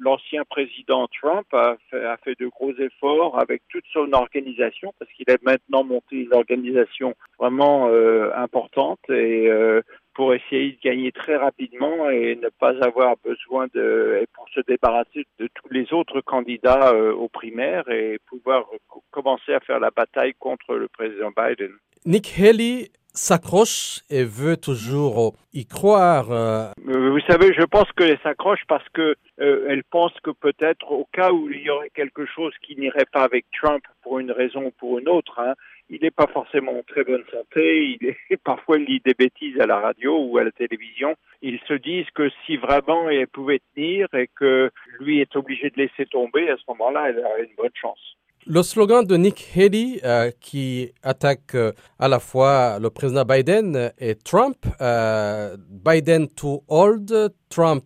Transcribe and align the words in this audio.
l'ancien 0.00 0.44
président 0.48 1.06
Trump 1.08 1.46
a 1.52 1.76
fait, 1.90 2.04
a 2.04 2.16
fait, 2.16 2.38
de 2.40 2.48
gros 2.48 2.72
efforts 2.72 3.38
avec 3.38 3.62
toute 3.68 3.84
son 3.92 4.12
organisation 4.12 4.92
parce 4.98 5.10
qu'il 5.12 5.30
a 5.30 5.36
maintenant 5.42 5.84
monté 5.84 6.16
une 6.16 6.34
organisation 6.34 7.14
vraiment 7.38 7.88
euh, 7.88 8.30
importante 8.34 8.98
et 9.08 9.48
euh, 9.48 9.82
pour 10.14 10.34
essayer 10.34 10.72
de 10.72 10.78
gagner 10.82 11.12
très 11.12 11.36
rapidement 11.36 12.10
et 12.10 12.36
ne 12.36 12.48
pas 12.48 12.74
avoir 12.82 13.14
besoin 13.24 13.68
de 13.74 14.18
et 14.22 14.26
pour 14.34 14.48
se 14.48 14.60
débarrasser 14.66 15.26
de 15.38 15.48
tous 15.54 15.68
les 15.70 15.92
autres 15.92 16.20
candidats 16.20 16.92
euh, 16.92 17.12
aux 17.12 17.28
primaires 17.28 17.88
et 17.90 18.18
pouvoir 18.26 18.66
commencer 19.10 19.52
à 19.52 19.60
faire 19.60 19.80
la 19.80 19.90
bataille 19.90 20.34
contre 20.38 20.74
le 20.74 20.88
président 20.88 21.30
Biden. 21.36 21.72
Nick 22.06 22.38
Haley 22.38 22.90
s'accroche 23.14 24.00
et 24.10 24.24
veut 24.24 24.56
toujours 24.56 25.34
y 25.52 25.66
croire. 25.66 26.30
Euh, 26.30 26.70
vous 26.84 27.20
savez, 27.26 27.52
je 27.52 27.64
pense 27.64 27.90
qu'elle 27.96 28.18
s'accroche 28.22 28.62
parce 28.68 28.88
que 28.90 29.16
euh, 29.40 29.66
elle 29.68 29.84
pense 29.84 30.12
que 30.22 30.30
peut-être 30.30 30.90
au 30.92 31.06
cas 31.12 31.32
où 31.32 31.50
il 31.50 31.62
y 31.62 31.70
aurait 31.70 31.90
quelque 31.90 32.26
chose 32.26 32.52
qui 32.62 32.76
n'irait 32.76 33.06
pas 33.12 33.22
avec 33.22 33.46
Trump 33.52 33.82
pour 34.02 34.18
une 34.18 34.30
raison 34.30 34.66
ou 34.66 34.70
pour 34.70 34.98
une 34.98 35.08
autre, 35.08 35.38
hein, 35.38 35.54
il 35.88 36.00
n'est 36.02 36.12
pas 36.12 36.28
forcément 36.28 36.78
en 36.78 36.82
très 36.82 37.02
bonne 37.02 37.24
santé, 37.32 37.98
il 38.00 38.06
est, 38.06 38.36
parfois 38.44 38.78
il 38.78 38.84
lit 38.84 39.02
des 39.04 39.14
bêtises 39.14 39.60
à 39.60 39.66
la 39.66 39.80
radio 39.80 40.16
ou 40.18 40.38
à 40.38 40.44
la 40.44 40.52
télévision. 40.52 41.16
Ils 41.42 41.60
se 41.66 41.74
disent 41.74 42.10
que 42.14 42.30
si 42.46 42.56
vraiment 42.56 43.10
elle 43.10 43.26
pouvait 43.26 43.60
tenir 43.74 44.06
et 44.14 44.28
que 44.28 44.70
lui 45.00 45.20
est 45.20 45.34
obligé 45.36 45.70
de 45.70 45.76
laisser 45.76 46.06
tomber, 46.06 46.48
à 46.48 46.56
ce 46.56 46.62
moment-là, 46.68 47.08
elle 47.08 47.18
aurait 47.18 47.44
une 47.44 47.56
bonne 47.56 47.74
chance. 47.74 48.16
Le 48.46 48.62
slogan 48.62 49.04
de 49.04 49.16
Nick 49.16 49.50
Haley, 49.54 50.00
euh, 50.02 50.30
qui 50.40 50.92
attaque 51.02 51.54
euh, 51.54 51.72
à 51.98 52.08
la 52.08 52.18
fois 52.18 52.78
le 52.80 52.88
président 52.88 53.24
Biden 53.24 53.92
et 53.98 54.14
Trump, 54.14 54.56
euh, 54.80 55.58
Biden 55.68 56.26
too 56.26 56.62
old, 56.68 57.34
Trump 57.50 57.84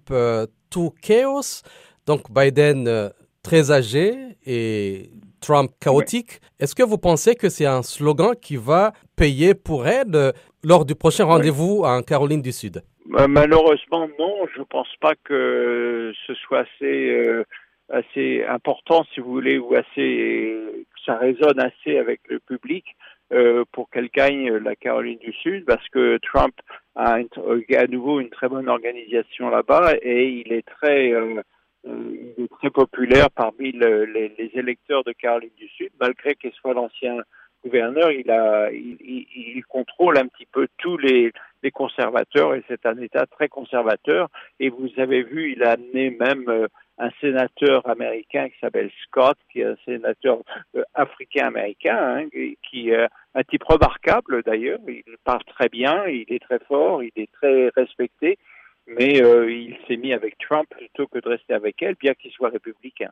too 0.71 0.95
chaos, 1.03 1.63
donc 2.07 2.31
Biden 2.31 3.11
très 3.43 3.73
âgé 3.73 4.15
et 4.47 5.11
Trump 5.41 5.73
chaotique. 5.81 6.41
Est-ce 6.61 6.77
que 6.77 6.85
vous 6.85 6.99
pensez 6.99 7.35
que 7.35 7.49
c'est 7.49 7.67
un 7.67 7.83
slogan 7.83 8.35
qui 8.41 8.57
va 8.57 8.93
payer 9.17 9.55
pour 9.55 9.89
elle 9.89 10.33
lors 10.63 10.85
du 10.85 10.95
prochain 10.95 11.25
rendez-vous 11.25 11.83
en 11.85 12.01
Caroline 12.03 12.43
du 12.43 12.53
Sud? 12.53 12.83
Malheureusement, 13.07 14.09
non. 14.19 14.47
Je 14.55 14.61
ne 14.61 14.65
pense 14.65 14.89
pas 15.01 15.15
que 15.25 16.13
ce 16.27 16.35
soit 16.35 16.61
assez 16.61 17.45
assez 17.89 18.45
important, 18.45 19.05
si 19.13 19.21
vous 19.21 19.31
voulez, 19.31 19.59
ou 19.59 19.75
assez, 19.75 20.87
ça 21.05 21.17
résonne 21.17 21.61
assez 21.61 21.99
avec 21.99 22.21
le 22.29 22.41
public 22.41 22.85
euh, 23.33 23.65
pour 23.73 23.91
qu'elle 23.91 24.09
gagne 24.09 24.51
la 24.57 24.77
Caroline 24.77 25.19
du 25.19 25.33
Sud, 25.33 25.65
parce 25.65 25.87
que 25.89 26.19
Trump 26.19 26.55
a 26.95 27.21
une, 27.21 27.29
à 27.77 27.87
nouveau 27.87 28.21
une 28.21 28.31
très 28.31 28.49
bonne 28.49 28.69
organisation 28.69 29.49
là-bas 29.51 29.95
et 30.03 30.29
il 30.29 30.53
est 30.53 30.67
très, 30.67 31.13
euh, 31.13 31.43
il 31.85 32.45
est 32.45 32.53
très 32.59 32.71
populaire 32.71 33.31
parmi 33.31 33.73
le, 33.73 34.05
les, 34.05 34.33
les, 34.39 34.51
électeurs 34.55 35.05
de 35.05 35.13
Caroline 35.13 35.55
du 35.57 35.69
Sud, 35.69 35.91
malgré 36.01 36.35
qu'il 36.35 36.53
soit 36.53 36.75
l'ancien 36.75 37.17
gouverneur, 37.65 38.11
il 38.11 38.31
a, 38.31 38.71
il, 38.71 38.97
il, 39.01 39.65
contrôle 39.65 40.19
un 40.19 40.27
petit 40.27 40.47
peu 40.47 40.69
tous 40.79 40.99
les, 40.99 41.33
les 41.63 41.71
conservateurs 41.71 42.55
et 42.55 42.63
c'est 42.69 42.85
un 42.87 42.99
État 42.99 43.27
très 43.27 43.49
conservateur. 43.49 44.29
Et 44.61 44.69
vous 44.69 44.91
avez 44.99 45.23
vu, 45.23 45.53
il 45.53 45.63
a 45.65 45.73
amené 45.73 46.11
même 46.11 46.49
euh, 46.49 46.69
un 46.99 47.11
sénateur 47.21 47.89
américain 47.89 48.49
qui 48.49 48.59
s'appelle 48.61 48.91
Scott, 49.05 49.37
qui 49.51 49.61
est 49.61 49.65
un 49.65 49.77
sénateur 49.85 50.39
euh, 50.77 50.83
africain-américain, 50.95 51.99
hein, 51.99 52.29
qui 52.71 52.91
est 52.91 53.09
un 53.35 53.43
type 53.43 53.65
remarquable 53.65 54.43
d'ailleurs. 54.43 54.81
Il 54.87 55.03
parle 55.25 55.45
très 55.45 55.69
bien, 55.69 56.07
il 56.07 56.27
est 56.29 56.43
très 56.43 56.61
fort, 56.61 57.03
il 57.03 57.13
est 57.17 57.31
très 57.33 57.71
respecté, 57.77 58.39
mais 58.87 59.23
euh, 59.23 59.51
il 59.51 59.77
s'est 59.87 59.97
mis 59.97 60.13
avec 60.13 60.39
Trump 60.39 60.69
plutôt 60.71 61.07
que 61.07 61.19
de 61.19 61.29
rester 61.29 61.55
avec 61.55 61.83
elle, 61.83 61.97
bien 61.97 62.15
qu'il 62.15 62.31
soit 62.31 62.51
républicain. 62.51 63.11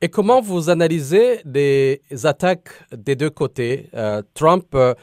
Et 0.00 0.08
comment 0.08 0.42
vous 0.42 0.68
analysez 0.68 1.40
les 1.46 2.02
attaques 2.24 2.84
des 2.92 3.16
deux 3.16 3.30
côtés, 3.30 3.88
euh, 3.94 4.20
Trump 4.34 4.74
euh, 4.74 4.94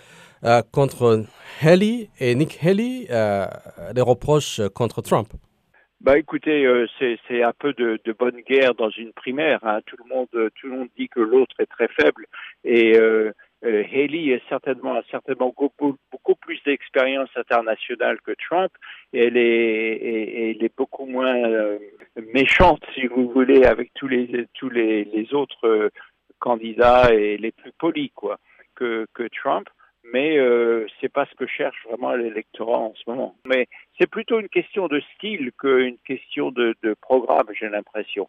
contre 0.72 1.26
Haley 1.60 2.10
et 2.20 2.36
Nick 2.36 2.60
Haley, 2.64 3.08
euh, 3.10 3.48
les 3.96 4.02
reproches 4.02 4.62
contre 4.76 5.02
Trump? 5.02 5.30
Bah 6.02 6.18
écoutez, 6.18 6.66
euh, 6.66 6.88
c'est 7.00 7.44
un 7.44 7.54
peu 7.58 7.74
de, 7.74 8.00
de, 8.04 8.12
bonne 8.12 8.42
guerre 8.42 8.74
dans 8.74 8.90
une 8.90 9.14
primaire. 9.14 9.60
Hein. 9.64 9.82
Tout 9.86 9.98
le 10.04 10.14
monde, 10.14 10.28
tout 10.56 10.68
le 10.68 10.78
monde 10.78 10.90
dit 10.98 11.08
que 11.10 11.20
l'autre 11.20 11.56
est 11.60 11.68
très 11.68 11.88
faible 11.88 12.26
et 12.64 12.98
euh, 12.98 13.32
euh, 13.64 13.84
Haley 13.94 14.30
est 14.30 14.42
certainement 14.50 14.96
a 14.96 15.04
certainement 15.12 15.54
beaucoup, 15.56 15.96
beaucoup 16.12 16.36
plus 16.36 16.60
d'expérience 16.64 17.30
internationale 17.36 18.20
que 18.22 18.32
Trump. 18.50 18.72
Et 19.14 19.26
elle 19.26 19.38
est, 19.38 19.44
et, 19.44 20.52
elle 20.52 20.64
est 20.64 20.76
beaucoup 20.76 21.06
moins 21.06 21.36
euh, 21.36 21.78
méchante, 22.34 22.84
si 22.96 23.06
vous 23.06 23.30
voulez, 23.30 23.66
avec 23.66 23.92
tous 23.94 24.08
les 24.08 24.48
tous 24.56 24.70
les, 24.70 25.04
les 25.06 25.34
autres 25.34 25.68
euh, 25.68 25.90
candidats 26.40 27.14
et 27.14 27.38
les 27.38 27.52
plus 27.52 27.72
polis 27.78 28.12
quoi 28.16 28.40
que 28.76 29.06
que 29.14 29.28
Trump 29.28 29.70
mais 30.04 30.38
euh, 30.38 30.88
c'est 31.00 31.12
pas 31.12 31.26
ce 31.26 31.36
que 31.36 31.48
cherche 31.48 31.78
vraiment 31.88 32.14
l'électorat 32.14 32.80
en 32.80 32.94
ce 32.96 33.10
moment. 33.10 33.36
Mais 33.46 33.68
c'est 34.00 34.10
plutôt 34.10 34.40
une 34.40 34.50
question 34.50 34.88
de 34.88 35.02
style 35.16 35.52
qu'une 35.58 35.98
question 36.06 36.52
de, 36.52 36.76
de 36.84 36.96
programme, 37.00 37.48
j'ai 37.60 37.70
l'impression. 37.70 38.28